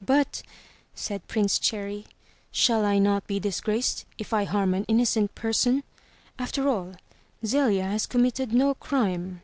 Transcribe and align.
"But," 0.00 0.42
said 0.94 1.26
Prince 1.26 1.58
Cherry, 1.58 2.06
"shall 2.52 2.84
I 2.84 3.00
not 3.00 3.26
be 3.26 3.40
disgraced 3.40 4.04
if 4.16 4.32
I 4.32 4.44
harm 4.44 4.74
an 4.74 4.84
innocent 4.86 5.34
person? 5.34 5.82
After 6.38 6.68
all, 6.68 6.94
Zelia 7.44 7.86
has 7.86 8.06
committed 8.06 8.52
no 8.52 8.74
crime." 8.74 9.42